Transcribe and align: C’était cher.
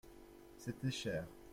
C’était 0.57 0.89
cher. 0.89 1.27